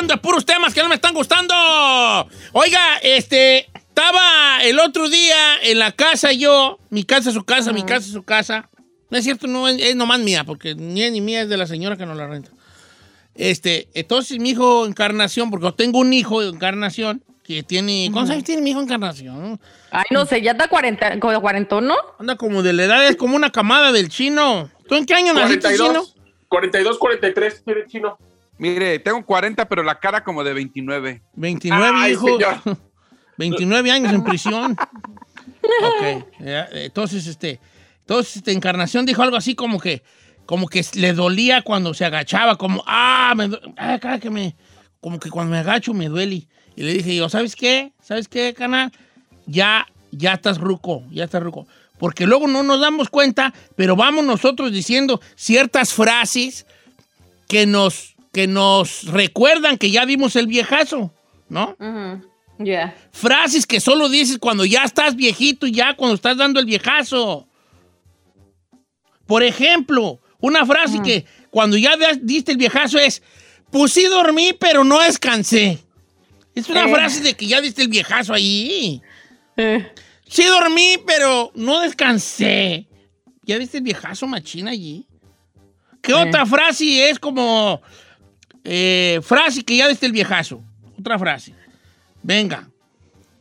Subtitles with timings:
[0.00, 1.54] hablando de puros temas que no me están gustando.
[2.52, 7.82] Oiga, este, estaba el otro día en la casa yo, mi casa, su casa, mi
[7.82, 8.70] casa, su casa.
[9.10, 11.56] No es cierto, no es, es nomás mía, porque ni es ni mía, es de
[11.58, 12.50] la señora que nos la renta.
[13.34, 18.08] Este, entonces mi hijo Encarnación, porque tengo un hijo de Encarnación que tiene.
[18.10, 19.60] ¿Cuántos años tiene mi hijo Encarnación?
[19.90, 21.94] Ay, no sé, ya está 40, como 40, ¿no?
[22.18, 24.70] Anda como de la edad, es como una camada del chino.
[24.88, 26.06] ¿Tú en qué año naciste, chino?
[26.48, 28.18] 42, 42, 43, tiene chino.
[28.60, 31.22] Mire, tengo 40, pero la cara como de 29.
[31.32, 32.60] 29 Ay, señor.
[33.38, 34.76] 29 años en prisión.
[34.76, 36.26] ok.
[36.72, 37.58] Entonces, este.
[38.00, 40.02] Entonces, este, Encarnación dijo algo así como que.
[40.44, 44.56] Como que le dolía cuando se agachaba, como, ah, me ah, cada que me.
[45.00, 46.46] Como que cuando me agacho me duele.
[46.76, 47.92] Y le dije yo, ¿sabes qué?
[48.02, 48.92] ¿Sabes qué, canal?
[49.46, 51.66] Ya, ya estás ruco, ya estás ruco.
[51.98, 56.66] Porque luego no nos damos cuenta, pero vamos nosotros diciendo ciertas frases
[57.48, 61.12] que nos, que nos recuerdan que ya dimos el viejazo,
[61.48, 61.76] ¿no?
[61.78, 62.28] Ujú.
[62.58, 62.94] Ya.
[63.12, 67.48] Frases que solo dices cuando ya estás viejito y ya cuando estás dando el viejazo.
[69.26, 73.22] Por ejemplo, una frase que cuando ya diste el viejazo es,
[73.70, 75.78] pues sí dormí, pero no descansé.
[76.54, 76.92] Es una Eh.
[76.92, 79.00] frase de que ya diste el viejazo ahí.
[79.56, 79.92] Eh.
[80.28, 82.86] Sí dormí, pero no descansé.
[83.42, 85.06] ¿Ya diste el viejazo machina allí?
[86.02, 87.80] ¿Qué otra frase es como
[88.64, 90.62] eh, frase que ya diste el viejazo?
[90.98, 91.54] Otra frase.
[92.22, 92.69] Venga.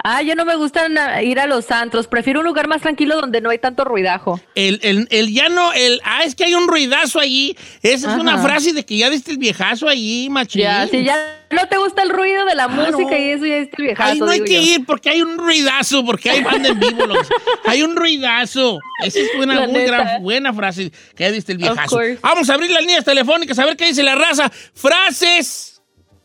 [0.03, 0.87] Ah, yo no me gusta
[1.21, 2.07] ir a los antros.
[2.07, 4.39] Prefiero un lugar más tranquilo donde no hay tanto ruidajo.
[4.55, 7.57] El, el, el ya no, el, ah, es que hay un ruidazo allí.
[7.81, 10.61] Esa es una frase de que ya diste el viejazo allí, machín.
[10.61, 12.91] Ya, si ya no te gusta el ruido de la Claro.
[12.97, 14.09] música y eso ya es el viejazo.
[14.11, 14.71] Ahí no hay que yo.
[14.73, 17.03] ir porque hay un ruidazo, porque hay banda en vivo.
[17.65, 18.79] hay un ruidazo.
[19.03, 21.99] Esa es una muy gran, buena frase que ya diste el viejazo.
[22.21, 24.49] Vamos a abrir las líneas telefónicas a ver qué dice la raza.
[24.73, 25.78] Frases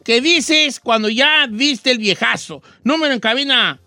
[0.05, 2.63] que dices cuando ya diste el viejazo.
[2.85, 3.81] Número en cabina.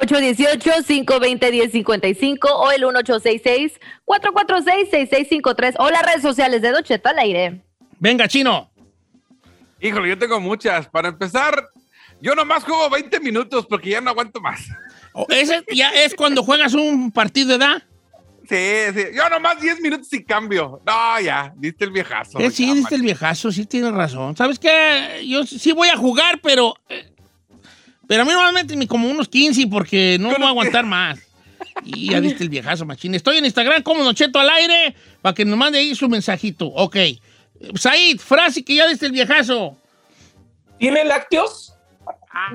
[0.00, 7.60] 818-520-1055 o el 1866-446-6653 o las redes sociales de Don Cheto al aire.
[8.00, 8.72] Venga, chino.
[9.80, 10.88] Híjole, yo tengo muchas.
[10.88, 11.68] Para empezar,
[12.20, 14.66] yo nomás juego 20 minutos porque ya no aguanto más.
[15.12, 17.84] O Ese ya es cuando juegas un partido de edad.
[18.48, 18.56] Sí,
[18.94, 19.06] sí.
[19.14, 20.80] Yo nomás 10 minutos y cambio.
[20.86, 22.38] No, ya, diste el viejazo.
[22.38, 24.36] Eh, sí, ya, diste el viejazo, sí tienes razón.
[24.36, 25.22] ¿Sabes qué?
[25.26, 26.74] Yo sí voy a jugar, pero.
[26.88, 27.10] eh,
[28.06, 31.18] Pero a mí normalmente ni como unos 15 porque no voy a aguantar más.
[31.84, 33.14] Y ya diste el viejazo, machín.
[33.14, 36.66] Estoy en Instagram como Nocheto al aire para que nos mande ahí su mensajito.
[36.66, 36.96] Ok.
[37.76, 39.76] Said, frase que ya diste el viejazo.
[40.78, 41.73] ¿Tiene lácteos?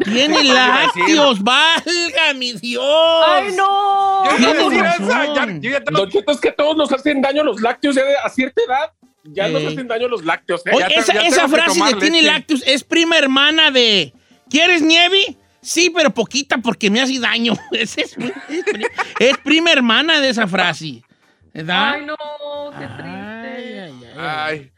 [0.04, 1.04] Tiene iba a decir.
[1.04, 2.84] lácteos, valga mi Dios.
[3.28, 4.24] ¡Ay, no!
[4.26, 5.62] Yo iba a Tienes decir esa, ya- razón.
[5.62, 8.30] yo ya tengo- Don es que todos nos hacen daño los lácteos ya de- a
[8.30, 8.92] cierta edad.
[9.24, 9.68] Ya nos Eh.
[9.68, 10.72] hacen daño los lácteos, ¿eh?
[10.74, 12.34] Oye, Ya esa frase de tiene leche.
[12.34, 14.14] lácteos es prima hermana de
[14.50, 15.36] ¿Quieres nieve?
[15.62, 17.54] Sí, pero poquita porque me hace daño.
[17.72, 18.34] Es, es pri-
[19.20, 21.04] es prima hermana de esa frase.
[21.54, 21.94] ¿Verdad?
[21.96, 22.16] ¡Ay, no!
[22.80, 23.04] ¡Qué triste!
[23.08, 23.94] ay, ay.
[24.18, 24.72] Ay, ay,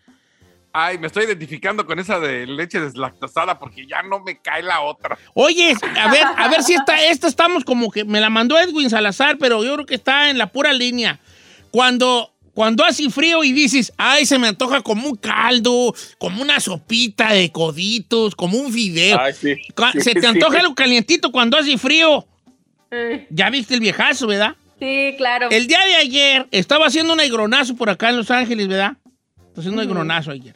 [0.99, 5.17] me estoy identificando con esa de leche deslactosada porque ya no me cae la otra.
[5.33, 8.89] Oye, a ver, a ver si esta, esta estamos como que me la mandó Edwin
[8.89, 11.19] Salazar, pero yo creo que está en la pura línea.
[11.71, 16.59] Cuando, cuando hace frío y dices, ay, se me antoja como un caldo, como una
[16.59, 19.19] sopita de coditos, como un fideo.
[19.19, 19.55] Ay, sí.
[19.99, 20.25] Se te sí.
[20.25, 22.25] antoja algo calientito cuando hace frío.
[22.91, 24.55] Eh, Ya viste el viejazo, ¿verdad?
[24.79, 25.47] Sí, claro.
[25.51, 28.97] El día de ayer estaba haciendo un aigronazo por acá en Los Ángeles, ¿verdad?
[29.47, 30.55] Está haciendo un aigronazo ayer.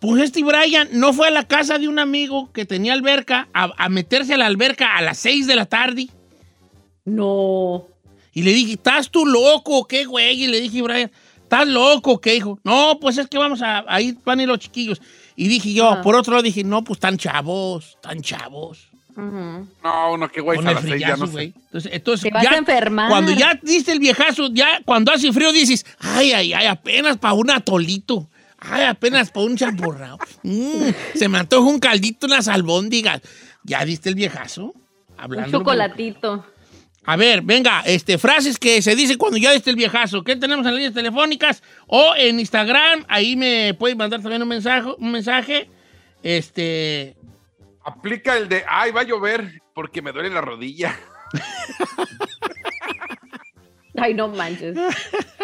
[0.00, 3.72] Pues este Brian no fue a la casa de un amigo que tenía alberca a,
[3.76, 6.08] a meterse a la alberca a las 6 de la tarde.
[7.04, 7.84] No.
[8.32, 10.44] Y le dije, ¿estás tú loco o qué, güey?
[10.44, 11.10] Y le dije, Brian,
[11.42, 12.58] ¿estás loco o qué, hijo?
[12.64, 15.00] No, pues es que vamos a, a ir, van a ir los chiquillos.
[15.34, 16.02] Y dije yo, Ajá.
[16.02, 18.88] por otro lado, dije, no, pues tan chavos, tan chavos.
[19.16, 19.66] Ujú.
[19.82, 21.48] No, uno que güey Con a las seis ya frillazo, no güey.
[21.52, 21.54] sé.
[21.64, 23.08] Entonces, entonces Te vas ya, a enfermar.
[23.08, 27.32] Cuando ya diste el viejazo, ya cuando hace frío dices, ay, ay, ay, apenas para
[27.32, 28.28] un atolito.
[28.70, 30.18] Ay, apenas para un champurrado.
[30.42, 33.20] Mm, se me antoja un caldito, unas albóndigas.
[33.64, 34.66] ¿Ya diste el viejazo?
[34.66, 34.74] Un
[35.16, 35.58] Hablando.
[35.58, 36.44] chocolatito.
[37.04, 40.24] A ver, venga, este, frases que se dicen cuando ya diste el viejazo.
[40.24, 41.62] ¿Qué tenemos en las líneas telefónicas?
[41.86, 44.88] O en Instagram, ahí me pueden mandar también un mensaje.
[44.98, 45.70] Un mensaje.
[46.22, 47.16] Este,
[47.84, 50.98] Aplica el de, ay, va a llover porque me duele la rodilla.
[53.98, 54.76] Ay, no manches.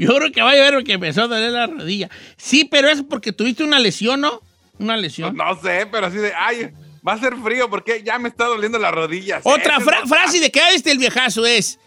[0.00, 2.08] Yo creo que va a llover porque empezó a doler la rodilla.
[2.36, 4.40] Sí, pero es porque tuviste una lesión, ¿no?
[4.78, 5.36] Una lesión.
[5.36, 6.70] No sé, pero así de, ay,
[7.06, 9.42] va a ser frío porque ya me está doliendo las rodillas.
[9.44, 11.78] Otra Ese fra- no- frase de que viste el viejazo es: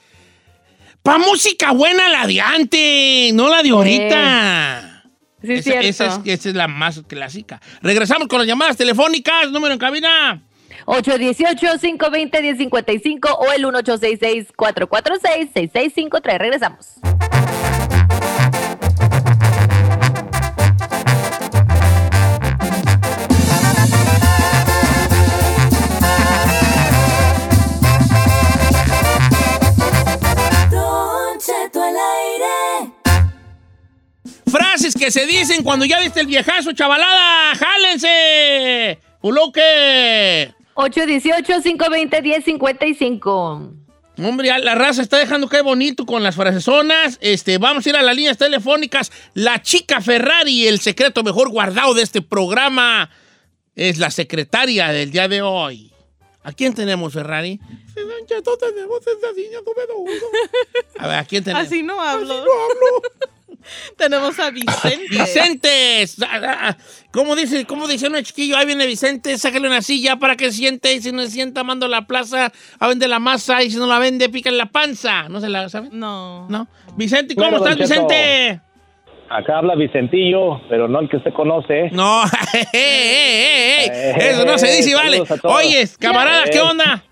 [1.02, 4.90] Pa' música buena la de antes, no la de ahorita.
[5.42, 6.22] Sí, esa, esa es, cierto.
[6.32, 7.60] esa es la más clásica.
[7.82, 9.50] Regresamos con las llamadas telefónicas.
[9.52, 10.42] Número en cabina.
[10.86, 16.38] 818-520-1055 o el 1866-446-6653.
[16.38, 16.88] Regresamos.
[34.74, 37.54] Frases que se dicen cuando ya viste el viejazo, chavalada.
[37.54, 38.98] ¡Jálense!
[39.22, 40.52] ¡Puloque!
[40.74, 43.72] 818-520-1055.
[44.18, 47.20] Hombre, ya la raza está dejando que bonito con las frasesonas.
[47.22, 49.12] Este, vamos a ir a las líneas telefónicas.
[49.36, 53.12] La chica Ferrari, el secreto mejor guardado de este programa,
[53.76, 55.92] es la secretaria del día de hoy.
[56.42, 57.60] ¿A quién tenemos, Ferrari?
[60.98, 61.68] A ver, ¿a quién tenemos?
[61.68, 62.44] Así no hablo.
[63.98, 65.00] Tenemos a Vicente.
[65.10, 66.06] Vicente,
[67.12, 68.58] ¿cómo dice, cómo dice un chiquillo?
[68.58, 70.94] Ahí viene Vicente, sácale una silla para que siente.
[70.94, 73.64] Y si no se sienta, mando a la plaza a vender la masa.
[73.64, 75.30] Y si no la vende, pica en la panza.
[75.30, 75.92] ¿No se la saben?
[75.94, 76.48] No.
[76.50, 76.68] ¿No?
[76.96, 77.78] Vicente, ¿cómo estás.
[77.78, 78.62] Vicente?
[79.30, 81.90] Acá habla Vicentillo, pero no el que usted conoce.
[81.92, 82.24] No,
[82.54, 85.18] eh, eh, eh, eso no se dice, y vale.
[85.18, 85.56] Saludos a todos.
[85.56, 87.04] Oye, camarada, ¿qué onda?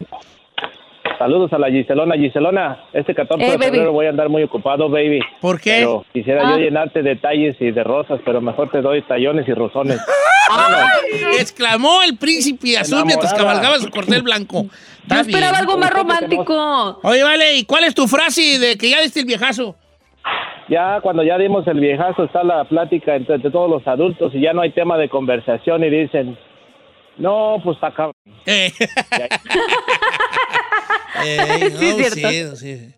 [1.21, 2.15] Saludos a la Giselona.
[2.15, 3.65] Giselona, este 14 Eh, de baby.
[3.69, 5.19] febrero voy a andar muy ocupado, baby.
[5.39, 5.75] ¿Por qué?
[5.81, 6.51] Pero quisiera Ah.
[6.53, 9.99] yo llenarte de detalles y de rosas, pero mejor te doy tallones y rosones.
[11.39, 14.65] Exclamó el príncipe azul mientras cabalgaba su corcel blanco.
[15.07, 16.99] Yo esperaba algo más ¿Cómo te romántico.
[17.03, 19.75] Oye, vale, ¿y cuál es tu frase de que ya diste el viejazo?
[20.69, 24.41] Ya cuando ya dimos el viejazo está la plática entre, entre todos los adultos y
[24.41, 26.35] ya no hay tema de conversación y dicen,
[27.17, 28.13] no, pues está cabrón.
[28.45, 28.71] Eh.
[31.23, 32.55] Eh, Sí, no, cierto.
[32.55, 32.93] sí, sí.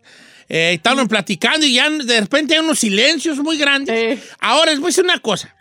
[0.48, 3.96] Eh, estaban platicando y ya de repente hay unos silencios muy grandes.
[3.96, 4.22] Eh.
[4.40, 5.54] Ahora, les voy a decir una cosa.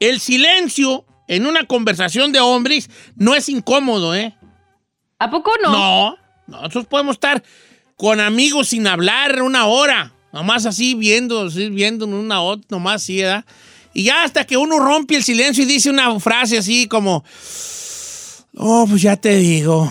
[0.00, 4.34] El silencio en una conversación de hombres no es incómodo, ¿eh?
[5.18, 5.70] ¿A poco no?
[5.70, 7.42] No, nosotros podemos estar
[7.96, 13.22] con amigos sin hablar una hora, nomás así viendo, así viendo una otra, nomás así,
[13.22, 13.44] ¿verdad?
[13.94, 17.24] Y ya hasta que uno rompe el silencio y dice una frase así como,
[18.56, 19.90] oh, pues ya te digo,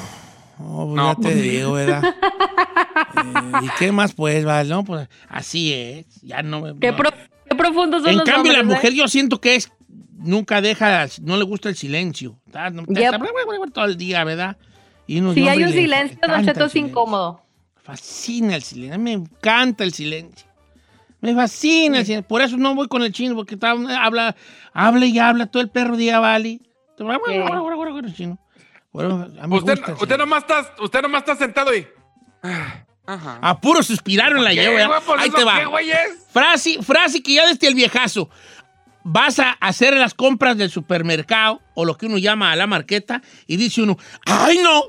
[0.60, 1.42] oh, pues No, ya te pues.
[1.42, 2.04] digo, ¿verdad?
[2.06, 4.70] Eh, ¿Y qué más pues, vale?
[4.70, 6.80] No, pues así es, ya no me...
[6.80, 6.98] ¿Qué, no.
[6.98, 7.14] pro-
[7.50, 8.96] qué profundos son En los cambio, la hombres, mujer ¿eh?
[8.98, 9.72] yo siento que es,
[10.18, 12.38] nunca deja, no le gusta el silencio.
[12.46, 12.90] Está, Yep.
[12.96, 13.20] está
[13.74, 14.58] todo el día, ¿verdad?
[15.08, 17.42] Y unos Si hay un le silencio, Don Cheto es incómodo.
[17.84, 19.00] fascina el silencio.
[19.00, 20.48] Me encanta el silencio.
[21.24, 22.04] Me fascina.
[22.28, 24.36] Por eso no voy con el chino, porque está, habla,
[24.74, 26.60] habla y habla todo el perro día, vale.
[28.14, 28.38] Chino.
[28.92, 31.88] Bueno, Usted, gusta nomás está, usted nomás está sentado y.
[32.44, 33.40] Ah, Ajá.
[33.42, 34.94] A puro suspiraron la ¿Qué, llevo.
[35.06, 35.62] Pues Ahí te va.
[36.34, 38.30] Frase, frase que ya desde el viejazo.
[39.06, 43.22] Vas a hacer las compras del supermercado o lo que uno llama a la marqueta
[43.48, 44.84] y dice uno, ¡ay no!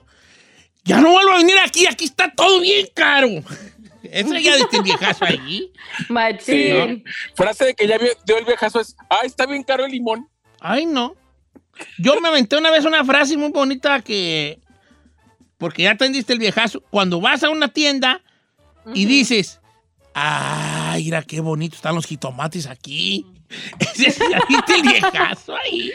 [0.85, 3.29] Ya no vuelvo a venir aquí, aquí está todo bien caro.
[4.11, 5.73] Eso ya desde el viejazo ahí.
[6.09, 7.05] Machín.
[7.35, 10.29] Frase de que ya dio el viejazo es, ah, está bien caro el limón.
[10.61, 11.15] Ay, no.
[11.99, 14.61] Yo me aventé una vez una frase muy bonita que.
[15.59, 16.81] Porque ya atendiste el viejazo.
[16.91, 18.23] Cuando vas a una tienda
[18.95, 19.61] y dices.
[20.15, 23.27] Ay, mira qué bonito están los jitomates aquí.
[23.81, 25.93] Ese es el viejazo ahí.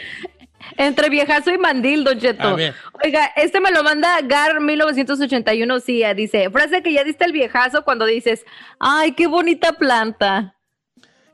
[0.76, 2.56] Entre viejazo y mandil, Don Cheto.
[3.04, 6.14] Oiga, este me lo manda Gar 1981 CIA.
[6.14, 8.44] Dice, frase que ya diste el viejazo cuando dices,
[8.78, 10.54] ay, qué bonita planta.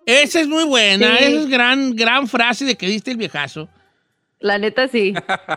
[0.05, 1.19] Esa es muy buena.
[1.19, 1.25] Sí.
[1.25, 3.69] Esa es gran, gran frase de que diste el viejazo.
[4.39, 5.15] La neta sí.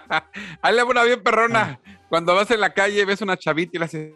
[0.61, 1.79] Ahí le va una bien perrona.
[1.83, 1.99] Ah.
[2.09, 4.13] Cuando vas en la calle, ves una chavita y le haces.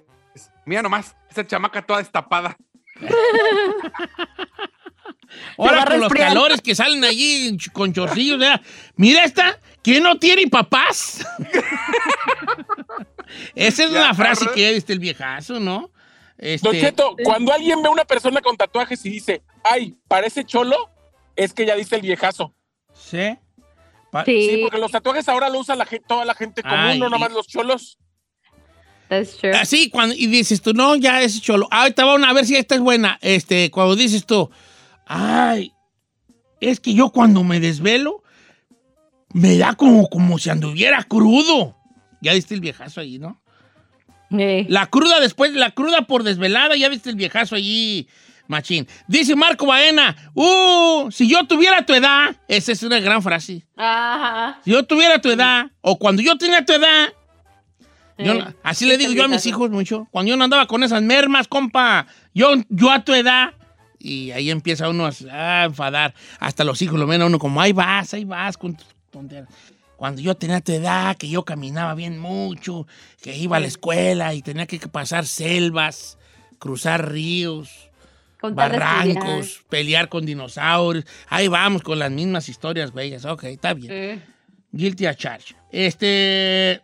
[0.65, 2.57] Mira nomás, esa chamaca toda destapada.
[5.57, 8.39] Ahora con los calores que salen allí con chorcillos.
[8.95, 11.25] Mira esta, ¿quién no tiene papás?
[13.55, 15.89] Esa es Ya, una frase que ya diste el viejazo, ¿no?
[16.37, 20.43] Este, Don Cheto, cuando alguien ve a una persona con tatuajes y dice, ay, parece
[20.43, 20.89] cholo,
[21.35, 22.53] es que ya dice el viejazo.
[22.93, 23.37] ¿Sí?
[24.11, 26.77] Pa- Sí, Sí, porque los tatuajes ahora lo usa la gente, toda la gente común,
[26.77, 27.97] Ay, no y- nomás los cholos.
[29.09, 29.51] that's true.
[29.53, 31.67] Así, cuando, y dices tú, no, ya es cholo.
[31.71, 33.17] Ah, Ahorita vamos a ver si esta es buena.
[33.21, 34.49] Este, cuando dices tú,
[35.05, 35.73] ay,
[36.61, 38.23] es que yo cuando me desvelo,
[39.33, 41.75] me da como, como si anduviera crudo.
[42.21, 43.41] Ya viste el viejazo ahí, ¿no?
[44.31, 48.07] Eh, La cruda después, la cruda por desvelada, ya viste el viejazo allí,
[48.47, 48.87] machín.
[49.07, 53.65] Dice Marco Baena, uh, si yo tuviera tu edad, esa es una gran frase.
[53.75, 54.59] Ajá.
[54.63, 57.13] Si yo tuviera tu edad, o cuando yo tenía tu edad,
[58.17, 60.07] yo Eh, así le digo yo a mis hijos mucho.
[60.11, 63.53] Cuando yo no andaba con esas mermas, compa, yo, yo a tu edad,
[64.03, 66.13] Y ahí empieza uno a, enfadar.
[66.39, 69.47] Hasta los hijos lo ven a uno como, ahí vas, ahí vas con tus tonteras.
[69.95, 72.85] Cuando yo tenía tu edad, que yo caminaba bien mucho,
[73.21, 76.17] que iba a la escuela y tenía que pasar selvas,
[76.59, 77.89] cruzar ríos,
[78.41, 81.05] barrancos, pelear con dinosaurios.
[81.29, 83.23] Ahí vamos con las mismas historias, güeyes.
[83.23, 84.21] Ok, está bien.
[84.73, 85.55] Guilty a charge.
[85.71, 86.81] Este.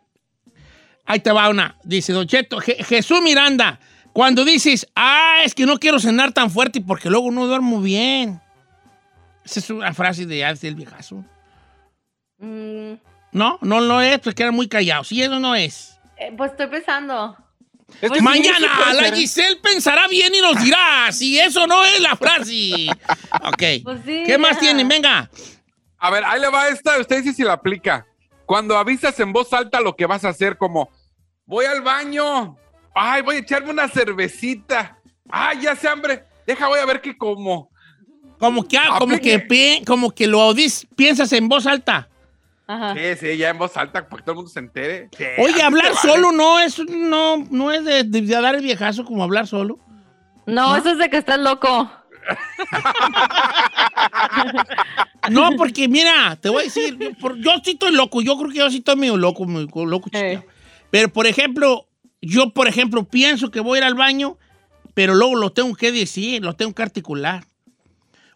[1.05, 1.75] Ahí te va una.
[1.83, 3.79] Dice Don Cheto, Je- Jesús Miranda,
[4.13, 8.41] cuando dices, ah, es que no quiero cenar tan fuerte porque luego no duermo bien.
[9.45, 11.23] Esa es una frase de Alex del viejazo.
[12.37, 12.93] Mm,
[13.31, 15.03] No, no lo es, pues queda muy callado.
[15.03, 15.99] Sí, eso no es.
[16.17, 17.35] eh, pues estoy pensando.
[18.01, 19.15] Es que sí, sí Mañana la ser.
[19.15, 22.87] Giselle pensará bien y nos dirá si eso no es la frase.
[23.45, 23.63] Ok.
[23.83, 24.87] Pues sí, ¿Qué más tienen?
[24.87, 25.29] Venga.
[25.97, 28.05] A ver, ahí le va esta, usted dice si la aplica.
[28.45, 30.89] Cuando avisas en voz alta lo que vas a hacer, como,
[31.45, 32.57] voy al baño,
[32.95, 34.97] ay, voy a echarme una cervecita,
[35.29, 37.69] ay, ya sé hambre, deja, voy a ver qué como.
[38.39, 39.79] Como que, ah, como que, Aplique.
[39.79, 42.07] pi- como que lo dis- piensas en voz alta.
[42.67, 42.93] Ajá.
[42.93, 45.09] Sí, sí, ya en voz alta, para que todo el mundo se entere.
[45.17, 45.97] Sí, Oye, hablar vale.
[46.01, 49.77] solo no es, no, no es de, de dar el viejazo como hablar solo.
[50.45, 51.91] No, eso es de que estás loco.
[55.29, 58.49] No, porque mira, te voy a decir, yo, por- yo sí estoy loco, yo creo
[58.49, 60.43] que yo sí estoy medio loco, medio loco chiquillo.
[60.89, 61.85] Pero, por ejemplo,
[62.21, 64.37] yo, por ejemplo, pienso que voy a ir al baño,
[64.93, 67.45] pero luego lo tengo que decir, lo tengo que articular.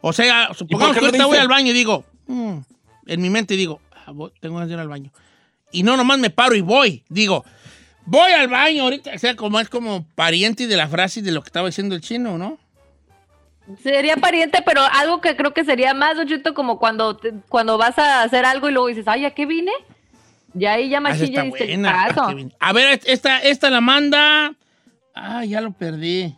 [0.01, 2.57] O sea, supongamos que ahorita voy al baño y digo, "Mm",
[3.07, 5.11] en mi mente digo, "Ah, voy- tengo que ir al baño.
[5.71, 7.43] Y no nomás me paro y voy, digo,
[8.05, 9.11] voy al baño ahorita.
[9.15, 12.01] O sea, como es como pariente de la frase de lo que estaba diciendo el
[12.01, 12.57] chino, ¿no?
[13.81, 18.23] Sería pariente, pero algo que creo que sería más, Don como cuando, cuando vas a
[18.23, 19.71] hacer algo y luego dices, ay, ¿a qué vine?
[20.53, 22.33] Ya ahí ya Ah, machilla está dice, buena.
[22.35, 22.53] Bien.
[22.59, 24.53] A ver, esta, esta la manda.
[25.15, 26.35] Ah, ya lo perdí.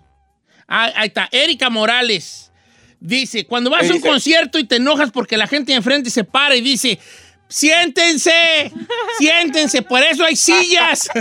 [0.67, 1.27] Ah, ahí está.
[1.31, 2.51] Erika Morales.
[2.99, 4.07] Dice, cuando vas ¿Qué a un dice?
[4.09, 6.97] concierto y te enojas porque la gente de enfrente se para y dice,
[7.47, 8.71] siéntense,
[9.19, 11.09] siéntense, por eso hay sillas.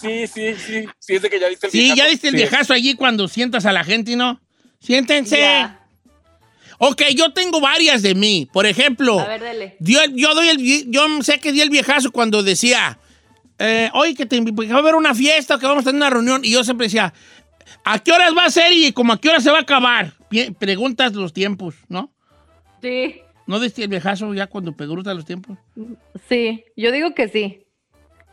[0.00, 0.84] Sí, sí, sí.
[0.98, 1.96] Sí, es de que ya diste el Sí, viejazo.
[2.02, 2.36] ya diste el Sí.
[2.38, 4.40] viejazo allí cuando sientas a la gente, ¿no?
[4.80, 5.38] Siéntense.
[5.38, 5.79] Ya.
[6.82, 8.48] Ok, yo tengo varias de mí.
[8.50, 12.98] Por ejemplo, A ver, yo, doy el, yo sé que di el viejazo cuando decía,
[13.58, 15.96] eh, oye, que, te, que va a haber una fiesta o que vamos a tener
[15.96, 16.40] una reunión.
[16.42, 17.12] Y yo siempre decía,
[17.84, 20.14] ¿a qué horas va a ser y como a qué hora se va a acabar?
[20.58, 22.10] Preguntas los tiempos, ¿no?
[22.80, 25.58] Sí, ¿No diste el viejazo ya cuando preguntas los tiempos?
[26.28, 27.66] sí, yo digo que sí.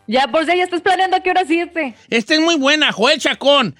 [0.07, 1.95] Ya, por si ya estás planeando a qué hora irte.
[2.09, 3.75] Esta es muy buena, Joel Chacón.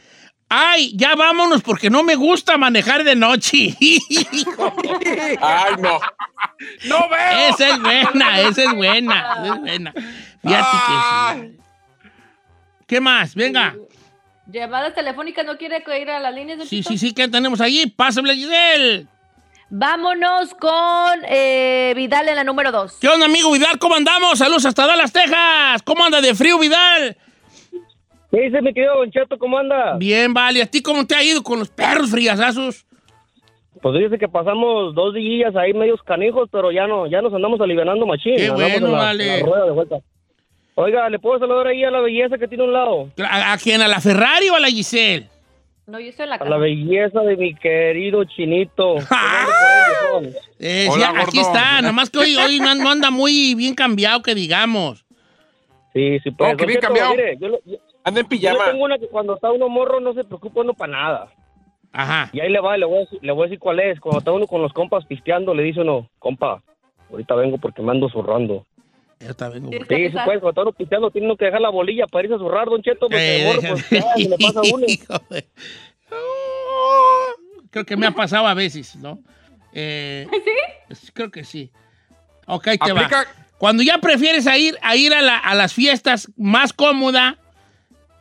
[0.50, 3.76] Ay, ya vámonos porque no me gusta manejar de noche.
[5.42, 6.00] Ay, no.
[6.86, 7.50] ¡No veo!
[7.50, 9.94] esa es buena, esa es buena, esa es buena.
[10.42, 11.58] Fíjate que sí.
[12.88, 13.36] ¿Qué más?
[13.36, 13.76] Venga.
[14.46, 16.60] Llamadas telefónicas, ¿no quiere ir a las líneas?
[16.60, 17.88] Don Sí, sí, sí, ¿qué tenemos allí?
[17.88, 19.06] Pásame, Giselle.
[19.70, 22.96] Vámonos con eh, Vidal en la número dos.
[23.02, 23.78] ¿Qué onda, amigo Vidal?
[23.78, 24.40] ¿Cómo andamos?
[24.40, 25.82] Saludos hasta Dallas, Texas.
[25.84, 27.18] ¿Cómo anda de frío, Vidal?
[28.32, 29.38] ¿Qué dice mi querido Don Cheto?
[29.38, 29.96] ¿Cómo anda?
[29.98, 30.62] Bien, vale.
[30.62, 32.86] ¿A ti cómo te ha ido con los perros friazazos?
[33.82, 37.62] Pues dice que pasamos dos días ahí medios canijos, pero ya no, ya nos andamos
[37.62, 38.36] alivianando machín.
[38.36, 39.24] Qué andamos bueno, en la- vale.
[39.36, 39.96] en la rueda de vuelta.
[40.76, 43.10] Oiga, ¿le puedo saludar ahí a la belleza que tiene a un lado?
[43.24, 43.82] ¿A, a quién?
[43.82, 45.28] ¿A la Ferrari o a la Giselle?
[45.88, 46.50] No, yo estoy en la A casa.
[46.52, 48.96] la belleza de mi querido chinito.
[49.10, 49.46] ¡Ah!
[50.60, 51.42] Eh, sí, aquí gordo.
[51.54, 51.82] está.
[51.82, 55.06] Nomás que hoy, hoy no, no anda muy bien cambiado, que digamos.
[55.94, 56.54] Sí, sí, pues.
[56.54, 57.12] Oh, qué Don bien cambiado.
[57.12, 57.78] mire, yo, lo- yo-
[58.08, 58.66] Anda en yo pijama.
[58.66, 61.28] tengo una que cuando está uno morro no se preocupa uno para nada.
[61.94, 62.30] Ajá.
[62.34, 64.00] Y ahí le va, le voy, a decir, le voy a decir cuál es.
[64.00, 66.62] Cuando está uno con los compas pisteando, le dice uno, compa,
[67.10, 68.66] ahorita vengo porque me ando zurrando.
[69.20, 69.66] Yo también.
[69.66, 69.80] güey.
[69.80, 69.86] Sí.
[69.88, 72.40] Sí, pues, cuando está uno pisteando, tiene uno que dejar la bolilla para irse a
[72.40, 74.86] zurrar, Don Cheto, porque Eh, morro, pues, ya, se le pasa a uno.
[74.88, 75.48] Hijo de-
[76.12, 77.26] Oh,
[77.72, 79.20] Creo que me ha pasado a veces, ¿no?
[79.74, 80.28] Eh,
[80.94, 81.12] ¿Sí?
[81.14, 81.72] Creo que sí.
[82.48, 83.10] Ok, te va.
[83.58, 87.38] Cuando ya prefieres a ir, a, ir a, la- a las fiestas más cómoda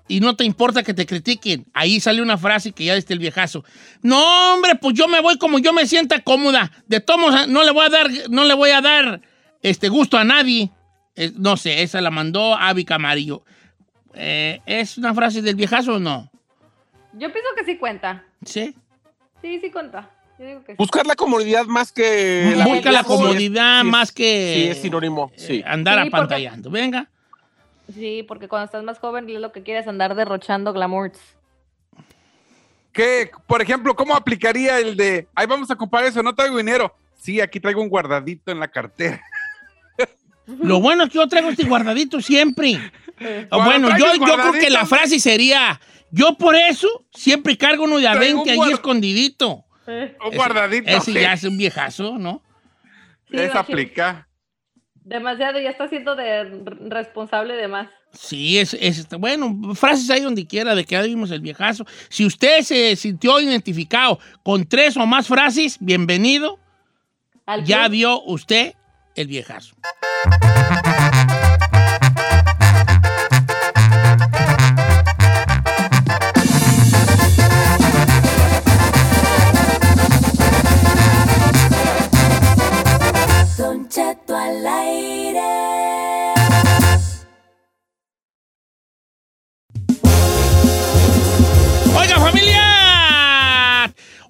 [0.09, 3.19] y no te importa que te critiquen, ahí sale una frase que ya diste el
[3.19, 3.65] viejazo.
[4.03, 6.71] No, hombre, pues yo me voy como yo me sienta cómoda.
[6.87, 9.21] De todos modos, no le voy a dar, no le voy a dar
[9.63, 10.71] este gusto a nadie.
[11.17, 13.43] Eh, no sé, esa la mandó Avi Camarillo.
[14.15, 16.31] Eh, ¿Es una frase del viejazo o no?
[17.15, 18.25] Yo pienso que sí cuenta.
[18.45, 18.75] Sí.
[19.43, 20.11] Sí, sí cuenta.
[20.39, 20.77] Yo digo que sí.
[20.79, 22.55] Buscar la comodidad más que...
[22.65, 25.33] Busca la comodidad sí, más que Sí, es sinónimo.
[25.35, 25.63] eh, Sí.
[25.67, 26.71] andar Sí, porque- apantallando.
[26.71, 27.09] Venga.
[27.93, 31.37] Sí, porque cuando estás más joven lo que quieres es andar derrochando glamours.
[32.97, 33.31] ¿qué?
[33.47, 36.97] Por ejemplo, ¿cómo aplicaría el de, ahí vamos a comprar eso, no traigo dinero?
[37.21, 39.23] Sí, aquí traigo un guardadito en la cartera.
[40.47, 42.81] Lo bueno es que yo traigo este guardadito siempre.
[43.49, 47.99] Cuando bueno, yo, yo creo que la frase sería, Yo por eso siempre cargo uno
[47.99, 49.65] de a Traigo 20 un ahí escondidito.
[49.87, 50.89] Un guardadito.
[50.89, 52.43] Ese ya es un viejazo, ¿no?
[53.31, 53.57] Sí, machín.
[53.57, 54.26] aplica.
[55.07, 56.43] Demasiado, ya está siendo de
[56.89, 57.89] responsable de más.
[58.13, 61.87] Sí, es, es- bueno, frases ahí donde quiera de que ya vimos el viejazo.
[62.09, 66.59] Si usted se sintió identificado con tres o más frases, bienvenido.
[67.47, 68.75] ¿Al Ya vio usted
[69.15, 69.77] el viejazo.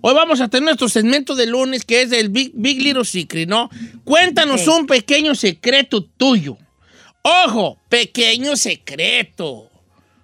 [0.09, 3.49] Hoy vamos a tener nuestro segmento de lunes que es el Big, Big Little Secret,
[3.49, 3.69] ¿no?
[4.05, 6.57] Cuéntanos un pequeño secreto tuyo.
[7.23, 9.69] Ojo, pequeño secreto.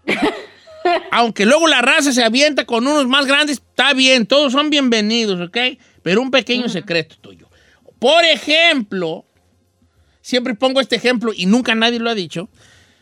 [1.11, 5.41] Aunque luego la raza se avienta con unos más grandes, está bien, todos son bienvenidos,
[5.49, 5.59] ¿ok?
[6.05, 7.49] Pero un pequeño secreto tuyo.
[7.99, 9.25] Por ejemplo,
[10.21, 12.49] siempre pongo este ejemplo y nunca nadie lo ha dicho.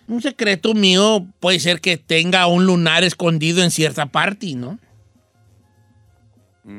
[0.09, 4.79] Un secreto mío puede ser que tenga un lunar escondido en cierta parte, ¿no?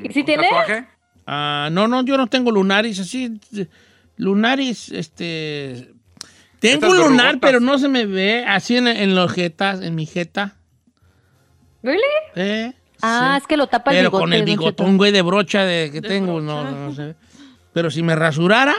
[0.02, 0.42] ¿Y si ¿Un tiene?
[0.44, 0.86] tatuaje?
[1.26, 3.38] Ah, no, no, yo no tengo lunares así.
[4.16, 5.92] Lunares, este.
[6.58, 10.06] Tengo un lunar, pero no se me ve así en, en los jetas, en mi
[10.06, 10.56] jeta.
[11.82, 12.02] ¿Really?
[12.36, 12.72] ¿eh?
[13.00, 13.42] Ah, Sí.
[13.42, 14.22] es que lo tapa el Pero bigote.
[14.22, 16.70] con el bigotón, güey, de brocha de, que De tengo, brocha.
[16.70, 17.14] no, no se ve.
[17.72, 18.74] Pero si me rasurara,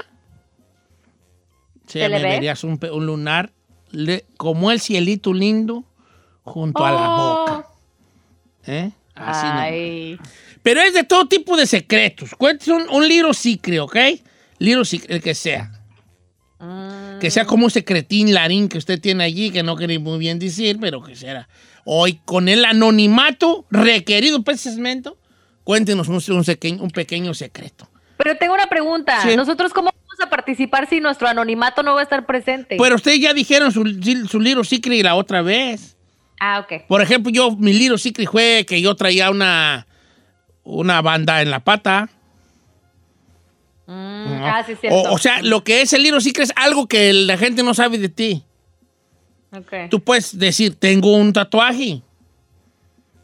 [1.87, 2.23] sí, ¿Se me ve?
[2.23, 3.51] verías un, lunar
[3.91, 5.83] le- como el cielito lindo
[6.43, 7.37] junto a la Oh.
[7.39, 7.67] boca.
[8.65, 8.91] ¿Eh?
[9.15, 10.23] Así no.
[10.63, 12.31] Pero es de todo tipo de secretos.
[12.37, 13.95] Cuéntese un, un little secret, ¿ok?
[14.59, 15.69] Little secret, el que sea.
[16.59, 17.19] Mm.
[17.19, 20.39] Que sea como un secretín larín que usted tiene allí, que no quería muy bien
[20.39, 21.47] decir, pero que sea.
[21.85, 25.17] Hoy, con el anonimato requerido para ese segmento,
[25.65, 27.89] cuéntenos un, un seque- un pequeño secreto.
[28.17, 29.21] Pero tengo una pregunta.
[29.21, 29.35] Sí.
[29.35, 32.77] ¿Nosotros cómo vamos a participar si nuestro anonimato no va a estar presente?
[32.79, 33.83] Pero ustedes ya dijeron su,
[34.29, 35.97] su little secret la otra vez.
[36.39, 36.83] Ah, ok.
[36.87, 39.87] Por ejemplo, yo, mi little secret fue que yo traía una,
[40.63, 42.09] una banda en la pata.
[43.85, 44.43] Mm.
[44.43, 44.97] Ah, sí, cierto.
[44.97, 47.73] O, o sea, lo que es el little secret es algo que la gente no
[47.73, 48.43] sabe de ti.
[49.51, 49.89] Ok.
[49.89, 52.01] Tú puedes decir, tengo un tatuaje.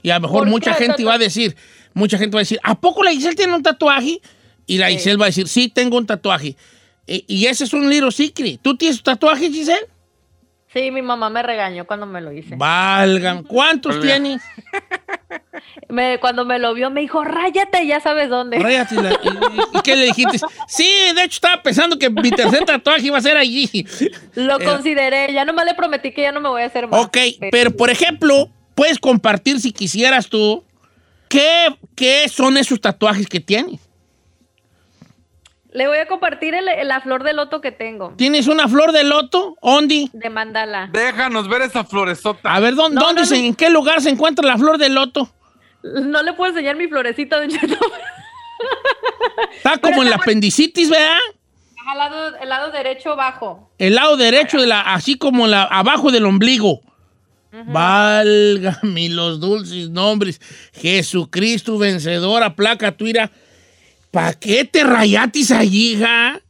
[0.02, 1.56] Y a lo mejor ¿Por mucha gente va a decir,
[1.93, 4.21] mucha gente va a decir, ¿a poco la Giselle tiene un tatuaje?
[4.65, 4.93] Y la Sí.
[4.97, 6.56] Giselle va a decir, sí, tengo un tatuaje.
[7.08, 8.60] E- y ese es un little secret.
[8.62, 9.88] ¿Tú tienes un tatuaje, Giselle?
[10.71, 12.56] Sí, mi mamá me regañó cuando me lo hice.
[12.56, 13.43] Valgan.
[13.47, 14.41] ¿Cuántos tienes?
[15.88, 18.60] Me- cuando me lo vio me dijo, ráyate, ya sabes dónde.
[18.60, 20.39] Ráyate la- ¿Y, y- qué le dijiste?
[20.67, 23.69] Sí, de hecho estaba pensando que mi tercer tatuaje iba a ser allí.
[24.36, 24.63] Lo Eh.
[24.65, 27.02] consideré, ya nomás le prometí que ya no me voy a hacer más.
[27.06, 27.17] Ok,
[27.52, 30.63] pero por ejemplo, puedes compartir si quisieras tú
[31.28, 33.80] qué, qué son esos tatuajes que tienes.
[35.72, 39.04] Le voy a compartir el- la flor de loto que tengo, ¿Tienes una flor de
[39.04, 39.56] loto?
[39.62, 40.10] ¿Ondi?
[40.13, 40.89] de mandala.
[40.91, 42.52] Déjanos ver esa floresota.
[42.52, 43.45] A ver, ¿dónde, No, dónde no, se- no.
[43.45, 45.30] en qué lugar se encuentra la flor de loto?
[45.84, 47.78] No le puedo enseñar mi florecita, Don Cheto.
[49.56, 51.18] Está como en la apendicitis, ¿verdad?
[51.88, 53.72] Al lado, el lado derecho bajo.
[53.78, 56.82] El lado derecho de la, así como la, abajo del ombligo.
[57.52, 60.39] Válgame los dulces nombres.
[60.74, 63.32] Jesucristo vencedora, placa tuira.
[64.12, 66.42] ¿Para qué te rayatis allí, hija?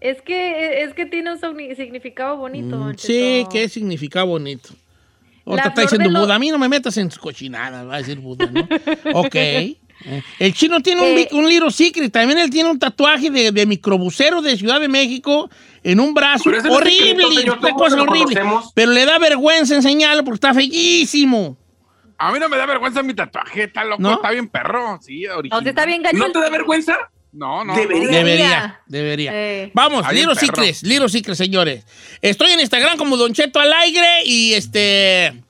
[0.00, 1.38] Es que, es que tiene un
[1.76, 4.70] significado bonito, Mm, Sí, que significa bonito.
[5.46, 6.34] Ahorita está diciendo lo- Buda.
[6.36, 8.60] A mí no me metas en tus cochinadas, va a decir Buda, ¿no?
[9.20, 9.34] ok.
[9.34, 9.76] Eh,
[10.38, 11.28] El chino tiene un, Eh.
[11.32, 12.12] un little secret.
[12.12, 15.48] También él tiene un tatuaje de, de microbusero de Ciudad de México
[15.82, 16.44] en un brazo.
[16.44, 18.18] Pero ese no es Horrible, secreto, una cosa horrible.
[18.34, 18.72] conocemos.
[18.74, 21.56] Pero le da vergüenza enseñarlo porque está feísimo.
[22.18, 24.14] A mí no me da vergüenza mi tatuaje, está loco, ¿No?
[24.14, 24.98] está bien perro.
[25.02, 25.62] Sí, No, original.
[25.62, 26.02] sí está bien.
[26.14, 26.96] ¿No te da vergüenza?
[27.34, 27.74] No, no.
[27.74, 28.06] Debería.
[28.06, 28.12] no.
[28.16, 29.30] Debería, debería.
[29.34, 29.70] Eh.
[29.74, 30.34] Vamos, perro.
[30.34, 31.84] Secrets, Little Secrets, señores.
[32.22, 35.42] Estoy en Instagram como Don Cheto al aire y este.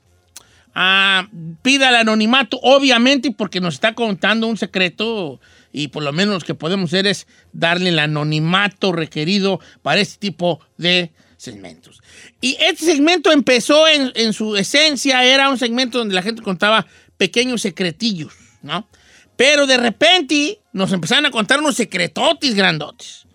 [0.73, 1.27] ah,
[1.61, 5.39] pida el anonimato, obviamente, porque nos está contando un secreto
[5.71, 10.17] y por lo menos lo que podemos hacer es darle el anonimato requerido para este
[10.17, 12.01] tipo de segmentos.
[12.41, 16.87] Y este segmento empezó en, en su esencia, era un segmento donde la gente contaba
[17.17, 18.87] pequeños secretillos, ¿no?
[19.35, 23.25] Pero de repente nos empezaron a contar unos secretotis grandotes.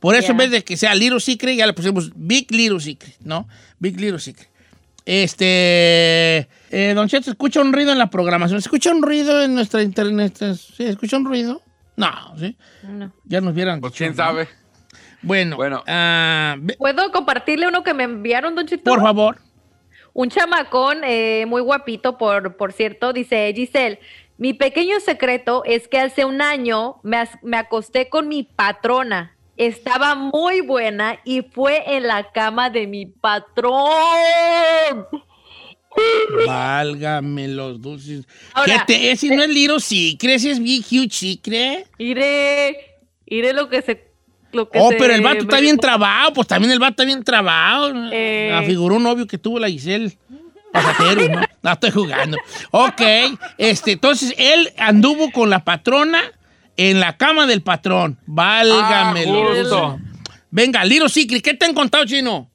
[0.00, 3.16] Por eso en vez de que sea Little Secret, ya le pusimos Big Little Secret,
[3.20, 3.46] ¿no?
[3.78, 4.48] Big Little Secret.
[5.04, 6.48] Este.
[6.70, 8.60] eh, don Cheto, ¿escucha un ruido en la programación?
[8.60, 10.36] ¿Se ¿Escucha un ruido en nuestra internet?
[10.76, 10.84] ¿Sí?
[10.84, 11.62] ¿Escucha un ruido?
[11.96, 12.56] No, ¿sí?
[12.82, 13.12] No.
[13.24, 13.80] Ya nos vieran.
[13.80, 14.48] Pues quién sabe.
[15.22, 15.84] Bueno, Bueno.
[15.86, 18.82] ah, ¿Puedo compartirle uno que me enviaron, Don Cheto?
[18.84, 19.38] por favor.
[20.14, 23.98] Un chamacón eh, muy guapito, por, por cierto, dice Giselle.
[24.38, 29.36] Mi pequeño secreto es que hace un año me, as- me acosté con mi patrona.
[29.56, 33.76] Estaba muy buena y fue en la cama de mi patrón.
[36.46, 38.26] Válgame los dulces.
[38.54, 41.86] Ahora, ¿Qué te, ese no es Little Secret, ese es Big Huge Secret.
[41.98, 42.76] Iré,
[43.26, 44.10] iré lo que se.
[44.52, 47.04] Lo que Oh, se pero el vato está bien trabado, pues también el vato está
[47.04, 47.92] bien trabado.
[48.12, 48.52] Eh.
[48.52, 50.16] Afiguró un novio que tuvo la Giselle.
[50.72, 51.40] Pasajero, ¿no?
[51.62, 52.36] No estoy jugando.
[52.70, 53.00] Ok,
[53.58, 56.20] este, entonces él anduvo con la patrona
[56.76, 58.18] en la cama del patrón.
[58.26, 59.96] Válgame Ah.
[60.50, 62.50] Venga, Little Secret, ¿qué te han contado, chino?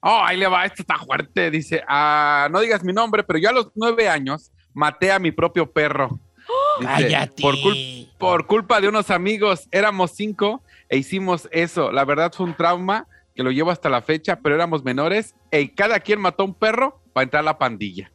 [0.00, 1.50] Oh, ahí le va, esto está fuerte.
[1.50, 5.32] Dice, ah, no digas mi nombre, pero yo a los nueve años maté a mi
[5.32, 6.18] propio perro.
[6.80, 7.30] Dice.
[7.40, 11.90] Por, cul- por culpa de unos amigos, éramos cinco e hicimos eso.
[11.90, 15.68] La verdad fue un trauma que lo llevo hasta la fecha, pero éramos menores y
[15.68, 18.12] cada quien mató un perro para entrar a la pandilla.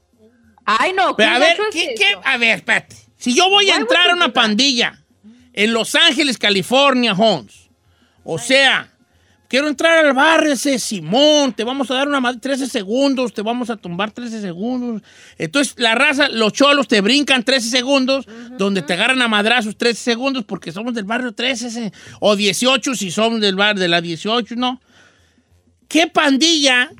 [0.65, 1.15] Ay, no.
[1.15, 2.95] Pero, a ¿qué ver, es ¿qué, a ver, espérate.
[3.17, 5.03] Si yo voy a entrar a you una pandilla
[5.53, 7.69] en Los Ángeles, California, Holmes,
[8.23, 8.91] o sea,
[9.47, 13.41] quiero entrar al barrio ese Simón, te vamos a dar una madre 13 segundos, te
[13.41, 15.01] vamos a tumbar 13 segundos.
[15.37, 19.99] Entonces, la raza, los cholos te brincan 13 segundos, donde te agarran a madrazos 13
[19.99, 24.01] segundos porque somos del barrio 13, ese, o 18 si somos del barrio de la
[24.01, 24.79] 18, ¿no?
[25.87, 26.91] ¿Qué pandilla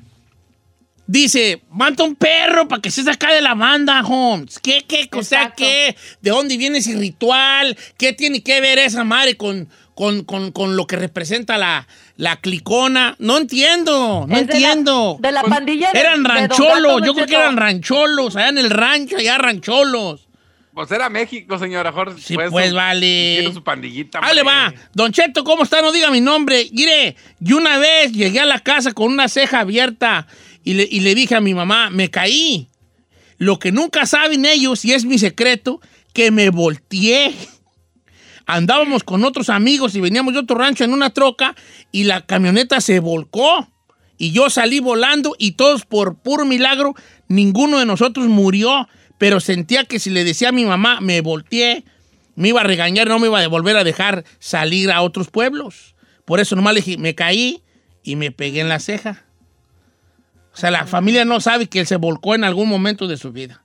[1.12, 4.60] dice, mata un perro para que se saca de la banda, Holmes?
[4.60, 5.96] ¿Qué, qué, o sea, qué?
[6.22, 7.76] ¿De dónde viene ese ritual?
[7.98, 12.36] ¿Qué tiene que ver esa madre con, con, con- con lo que representa la, la
[12.38, 13.16] clicona?
[13.18, 15.18] No entiendo, no Es de la- entiendo.
[15.20, 19.18] de la pandilla de- Eran rancholos, yo creo que eran rancholos, allá en el rancho,
[19.18, 20.28] allá rancholos.
[20.72, 22.22] Pues era México, señora Jorge.
[22.22, 23.38] Sí, pues, vale.
[23.40, 24.22] Tiene su pandillita.
[24.22, 24.74] Va.
[24.94, 25.82] Don Cheto, ¿cómo está?
[25.82, 26.70] No diga mi nombre.
[26.72, 30.26] Mire, yo una vez llegué a la casa con una ceja abierta
[30.64, 32.70] y le, dije a mi mamá, me caí.
[33.38, 35.82] Lo que nunca saben ellos, y es mi secreto,
[36.14, 37.34] que me volteé.
[38.46, 41.56] Andábamos con otros amigos y veníamos de otro rancho en una troca
[41.92, 43.68] y la camioneta se volcó.
[44.18, 46.94] Y yo salí volando y todos por puro milagro,
[47.30, 51.86] ninguno de nosotros murió, pero sentía que si le decía a mi mamá, me volteé,
[52.36, 55.96] me iba a regañar, no me iba a volver a dejar salir a otros pueblos.
[56.26, 57.64] Por eso nomás le dije, me caí
[58.04, 59.29] y me pegué en la ceja.
[60.60, 63.32] O sea, la familia no sabe que él se volcó en algún momento de su
[63.32, 63.64] vida.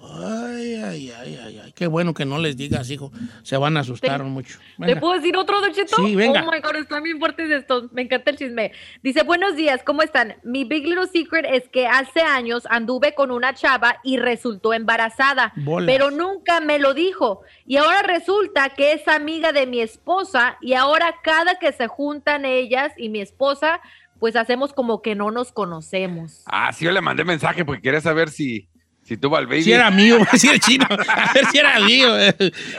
[0.00, 1.72] Ay, ay, ay, ay, ay.
[1.72, 3.10] Qué bueno que no les digas, hijo.
[3.42, 4.60] Se van a asustar Te- mucho.
[4.78, 5.00] ¿Le Venga.
[5.00, 5.96] puedo decir otro, Don Cheto?
[5.96, 6.44] Sí, venga.
[6.46, 7.90] Oh my God, están bien fuertes estos.
[7.92, 8.70] Me encanta el chisme.
[9.02, 10.36] Dice: Buenos días, ¿cómo están?
[10.44, 15.52] Mi big little secret es que hace años anduve con una chava y resultó embarazada,
[15.56, 15.86] Bolas.
[15.92, 17.42] pero nunca me lo dijo.
[17.66, 22.44] Y ahora resulta que es amiga de mi esposa y ahora cada que se juntan
[22.44, 23.80] ellas y mi esposa,
[24.22, 26.42] pues hacemos como que no nos conocemos.
[26.46, 28.68] Ah, sí, yo le mandé mensaje porque quería saber si,
[29.02, 29.64] si tuvo al baby.
[29.64, 30.86] Si era mío, si era chino.
[30.88, 32.16] A ver si era mío.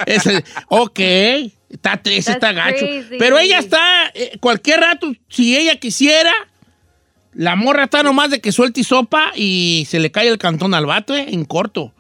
[0.06, 0.99] Ese- ok.
[1.69, 2.86] Está, ese está gacho.
[2.86, 3.17] crazy.
[3.19, 6.32] Pero ella está, eh, cualquier rato, si ella quisiera,
[7.34, 10.73] la morra está nomás de que suelte y sopa y se le cae el cantón
[10.73, 11.93] al vato, eh, en corto.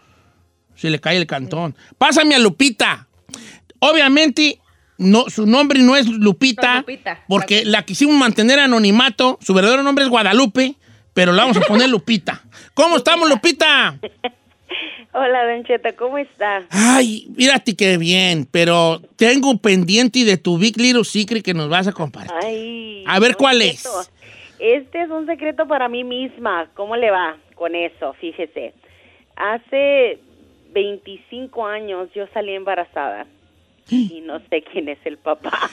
[0.75, 1.75] Se le cae el cantón.
[1.97, 3.09] Pásame a Lupita.
[3.79, 4.61] Obviamente,
[5.03, 6.83] no, su nombre no es Lupita,
[7.27, 9.37] porque la quisimos mantener anonimato.
[9.41, 10.75] Su verdadero nombre es Guadalupe,
[11.13, 12.41] pero la vamos a poner Lupita.
[12.73, 13.99] ¿Cómo estamos, Lupita?
[15.15, 16.63] Hola, Don Cheto, ¿cómo está?
[16.71, 21.87] Ay, mírate qué bien, pero tengo pendiente de tu Big Little Secret que nos vas
[21.87, 22.33] a compartir.
[22.41, 23.03] Ay.
[23.05, 23.87] A ver, ¿cuál es?
[24.57, 26.67] Este es un secreto para mí misma.
[26.73, 28.13] ¿Cómo le va con eso?
[28.13, 28.73] Fíjese.
[29.35, 30.17] Hace
[30.73, 33.27] 25 años yo salí embarazada
[33.89, 35.69] y no sé quién es el papá.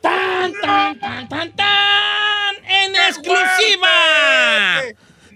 [0.00, 2.54] ¡Tan, tan, tan, tan, tan!
[2.68, 3.88] ¡En exclusiva!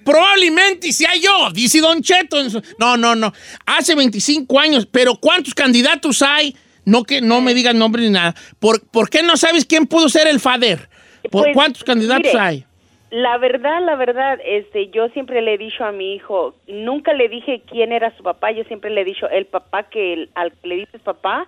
[0.04, 2.36] Probablemente sea yo, dice Don Cheto.
[2.78, 3.32] No, no, no.
[3.64, 6.54] Hace 25 años, pero ¿cuántos candidatos hay?
[6.84, 8.34] No que no me digan nombre ni nada.
[8.58, 10.88] ¿Por, por qué no sabes quién pudo ser el fader?
[11.30, 12.64] ¿Por Pues, cuántos candidatos mire, hay?
[13.10, 17.28] La verdad, la verdad, este, yo siempre le he dicho a mi hijo, nunca le
[17.30, 20.52] dije quién era su papá, yo siempre le he dicho, el papá que el- al
[20.52, 21.46] que le dices papá,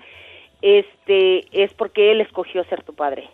[0.63, 3.29] este, es porque él escogió ser tu padre.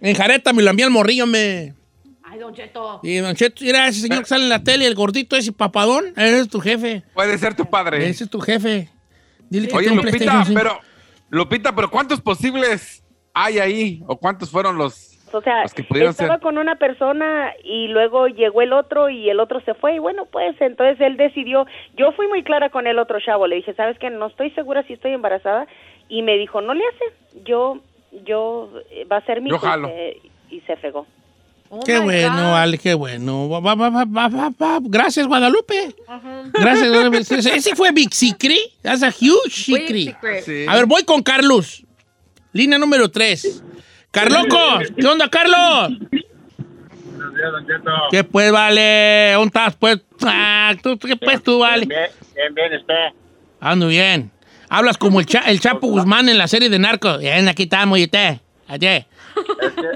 [0.00, 1.74] En Jareta me lo envía el morrillo, me.
[2.22, 3.00] Ay, Don Cheto.
[3.02, 6.12] Y Don Cheto, mira ese señor que sale en la tele, el gordito ese papadón,
[6.16, 7.02] ese es tu jefe.
[7.14, 8.08] Puede ser tu padre.
[8.08, 8.90] Ese es tu jefe.
[9.50, 10.78] Dile que Oye, Lupita, pero,
[11.30, 14.02] Lupita, pero ¿cuántos posibles hay ahí?
[14.06, 16.40] ¿O cuántos fueron los, O sea, estaba ser?
[16.40, 20.26] con una persona y luego llegó el otro y el otro se fue y bueno,
[20.26, 23.98] pues entonces él decidió, yo fui muy clara con el otro chavo, le dije, ¿sabes
[23.98, 24.10] qué?
[24.10, 25.66] No estoy segura si estoy embarazada
[26.08, 27.78] y me dijo, no le hace, yo,
[28.24, 29.88] yo, eh, va a ser mi Yo hijo", jalo.
[29.88, 31.06] y se- y se fregó.
[31.70, 33.46] Oh Qué bueno, vale, qué bueno.
[33.50, 34.78] Va, va, va.
[34.80, 35.94] Gracias, Guadalupe.
[36.54, 37.18] Gracias, Guadalupe.
[37.28, 38.56] Ese fue Big Secret.
[38.80, 40.16] That's a huge secret.
[40.42, 40.64] Sí.
[40.66, 41.84] A ver, voy con Carlos.
[42.54, 43.62] Línea número 3.
[44.10, 45.98] Carloco, ¿qué onda, Carlos?
[48.10, 49.32] ¿Qué pues, vale?
[49.34, 50.00] ¿Dónde estás, pues?
[50.24, 51.86] Ah, ¿tú, ¿Qué pues tú, vale?
[51.86, 52.94] Bien, bien, bien, usted.
[53.60, 54.30] Ando bien.
[54.68, 57.18] Hablas como el, Cha- el Chapo Guzmán en la serie de Narcos.
[57.20, 58.38] Bien, aquí estamos, y usted.
[58.66, 59.04] Allí.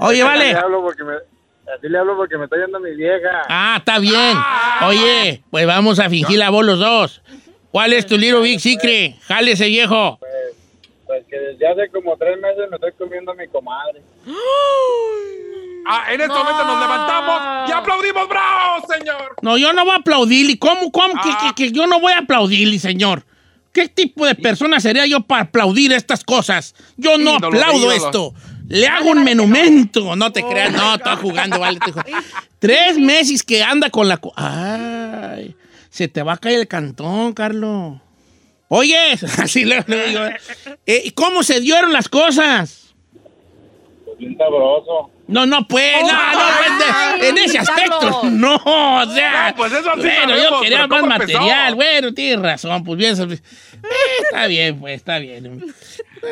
[0.00, 0.44] Oye, vale.
[0.44, 1.12] Así le hablo porque me,
[1.76, 3.42] así le hablo porque me está yendo mi vieja.
[3.48, 4.36] Ah, está bien.
[4.86, 7.22] Oye, pues vamos a fingir la voz los dos.
[7.70, 9.16] ¿Cuál es tu little big secret?
[9.22, 10.18] Jale ese viejo.
[10.20, 10.32] Pues
[11.28, 14.00] que desde hace como tres meses me estoy comiendo a mi comadre.
[15.86, 18.28] Ah, en este momento nos levantamos y aplaudimos.
[18.28, 19.34] ¡Bravo, señor!
[19.42, 20.58] No, yo no voy a aplaudirle.
[20.58, 21.14] ¿Cómo, cómo?
[21.14, 21.52] que- Ah.
[21.56, 23.24] que, que yo no voy a aplaudirle, señor?
[23.72, 26.74] ¿Qué tipo de persona sería yo para aplaudir estas cosas?
[26.96, 27.94] Yo no Ídolo aplaudo ídolos.
[28.04, 28.34] esto.
[28.68, 30.14] Le hago un monumento.
[30.14, 31.78] No te creas, no, está jugando, vale.
[32.58, 34.20] Tres meses que anda con la...
[34.36, 35.56] Ay,
[35.90, 37.96] se te va a caer el cantón, Carlos.
[38.74, 40.20] Oye, así le, digo.
[40.86, 42.94] eh, ¿y ¿Cómo se dieron las cosas?
[44.06, 45.10] Pues bien sabroso.
[45.28, 49.50] No, no, pues, no, no, pues, de- en ese aspecto, no, o sea.
[49.50, 53.38] No, pues eso sí bueno, yo quería más material, bueno, tienes razón, pues bien, eh,
[54.24, 55.64] está bien, pues, está bien.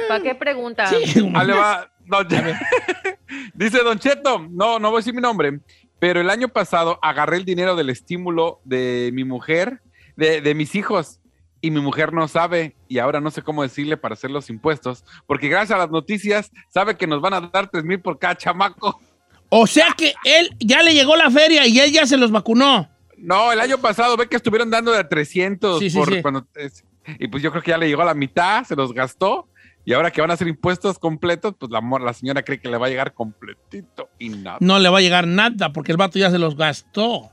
[0.08, 0.86] ¿Para qué pregunta?
[0.86, 2.26] Sí, Ah, le va- Don-
[3.54, 5.60] Dice Don Cheto, no, no voy a decir mi nombre,
[5.98, 9.80] pero el año pasado agarré el dinero del estímulo de mi mujer,
[10.16, 11.19] de, de mis hijos,
[11.60, 15.04] y mi mujer no sabe, y ahora no sé cómo decirle para hacer los impuestos,
[15.26, 18.36] porque gracias a las noticias sabe que nos van a dar tres mil por cada
[18.36, 19.00] chamaco.
[19.48, 22.88] O sea que él ya le llegó la feria y él ya se los vacunó.
[23.18, 26.22] No, el año pasado ve que estuvieron dando de 300 Sí, sí, por sí.
[26.22, 26.84] cuando es-
[27.18, 29.48] y pues yo creo que ya le llegó a la mitad, se los gastó.
[29.84, 32.76] Y ahora que van a hacer impuestos completos, pues la, la señora cree que le
[32.76, 34.58] va a llegar completito y nada.
[34.60, 37.30] No le va a llegar nada porque el vato ya se los gastó.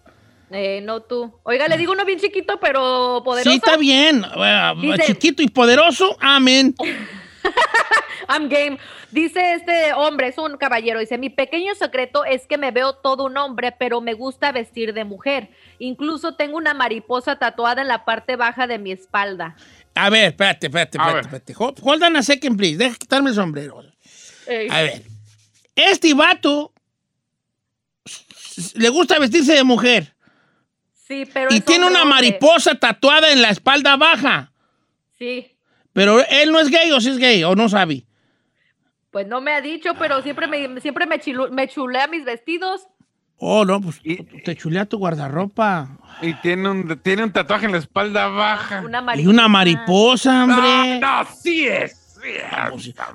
[0.51, 1.33] Eh, no tú.
[1.43, 3.49] Oiga, le digo uno bien chiquito, pero poderoso.
[3.49, 4.23] Sí, está bien.
[4.23, 6.73] eh, Dice- Chiquito y poderoso, amén.
[8.29, 8.77] I'm game.
[9.12, 13.25] Dice este hombre, es un caballero, dice, mi pequeño secreto es que me veo todo
[13.25, 15.49] un hombre, pero me gusta vestir de mujer.
[15.79, 19.55] Incluso tengo una mariposa tatuada en la parte baja de mi espalda.
[19.95, 21.19] A ver, espérate, espérate, espérate.
[21.21, 21.53] espérate.
[21.57, 22.77] Hold hold on a second, please.
[22.77, 23.81] Deja quitarme el sombrero.
[24.45, 24.67] Ey.
[24.69, 25.03] A ver.
[25.75, 26.73] Este vato
[28.75, 30.13] le gusta vestirse de mujer
[31.08, 34.52] Sí, pero y tiene una mariposa tatuada en la espalda baja.
[35.17, 35.56] Sí.
[35.93, 38.06] Pero él no es gay o sí es gay o no sabe.
[39.12, 42.88] Pues no me ha dicho, pero siempre me, siempre me, chilu- me chulea mis vestidos.
[43.38, 45.98] Oh, no, pues Y- te chulea tu guardarropa.
[46.22, 48.82] Y tiene un, tiene un tatuaje en la espalda baja.
[48.82, 51.00] Una Y una mariposa, hombre.
[51.00, 51.96] No, no, sí es.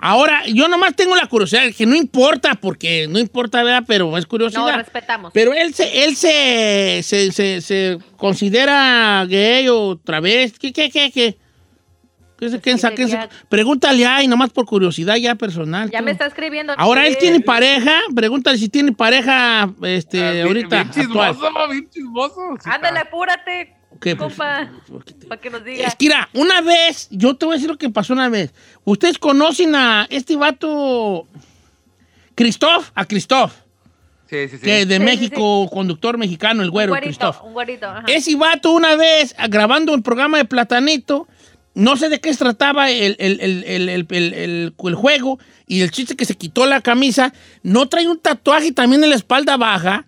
[0.00, 3.84] Ahora, yo nomás tengo la curiosidad, que no importa, porque no importa, ¿verdad?
[3.86, 4.76] Pero es No, curiosidad.
[4.76, 5.32] respetamos.
[5.32, 10.58] Pero él se, él se, se, se, se considera gay o otra vez.
[10.58, 11.36] ¿Qué, qué, qué, qué?
[12.38, 15.88] ¿Qué ya- Pregúntale ahí, nomás por curiosidad ya personal.
[15.90, 16.04] ya tú.
[16.06, 16.72] me está escribiendo.
[16.76, 20.68] Ahora él tiene pareja, pregúntale si tiene pareja este, Ah, bien- ahorita.
[20.82, 21.34] Bien actual.
[21.36, 22.40] chismoso, bien chismoso.
[22.64, 24.28] Ándale, apúrate, ¿Qué, pues?
[24.34, 25.86] compa, ¿Por qué te- para que nos diga.
[25.86, 28.52] Es que, mira, una vez, yo te voy a decir lo que pasó una vez.
[28.84, 31.26] Ustedes conocen a este vato,
[32.34, 33.52] Christoph, a Christoph,
[34.28, 34.64] Sí, sí, sí.
[34.64, 37.44] que de Sí, sí, México, conductor mexicano, el un güero, güerito, Christoph.
[37.44, 37.86] un güerito.
[37.86, 38.04] ajá.
[38.08, 41.28] Ese vato una vez, grabando el programa de Platanito,
[41.74, 45.38] no sé de qué se trataba el, el- el- el- el- el- el- el juego,
[45.66, 49.16] y el chiste que se quitó la camisa, no trae un tatuaje también en la
[49.16, 50.06] espalda baja.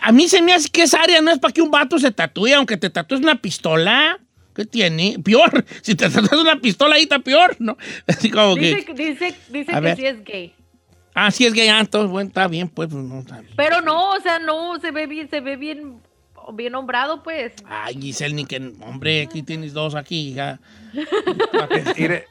[0.00, 2.10] A mí se me hace que esa área no es para que un vato se
[2.12, 4.18] tatúe, aunque te tatúes una pistola.
[4.54, 5.16] ¿Qué tiene?
[5.22, 5.64] Peor.
[5.82, 7.76] Si te tatúas una pistola ahí está peor, ¿no?
[8.06, 8.94] Así como Dice, que...
[8.94, 9.96] dice, que ver.
[9.96, 10.54] sí es gay.
[11.14, 13.52] Ah, sí es gay, ah, entonces, bueno, está bien, pues, pues, no, está bien.
[13.56, 16.00] Pero no, o sea, no, se ve bien, se ve bien,
[16.54, 17.52] bien nombrado, pues.
[17.66, 18.56] Ay, Giselle, ni que...
[18.80, 20.58] Hombre, aquí tienes dos aquí, hija.
[21.98, 22.26] Mire,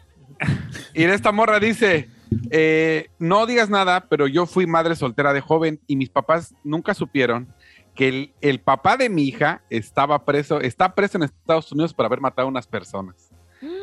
[0.93, 2.09] esta morra dice,
[2.49, 6.93] eh, no digas nada, pero yo fui madre soltera de joven y mis papás nunca
[6.93, 7.53] supieron
[7.95, 12.21] que el, papá de mi hija estaba preso, está preso en Estados Unidos por haber
[12.21, 13.31] matado a unas personas.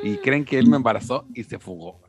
[0.03, 0.17] Y mm.
[0.23, 2.01] creen que él me embarazó y se fugó.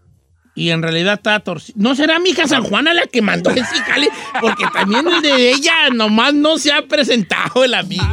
[0.56, 1.78] Y en realidad está torcido.
[1.80, 4.10] ¿No será mi hija San Juana la que mandó ese cale?
[4.42, 8.04] Porque también el de ella nomás no se ha presentado el amigo.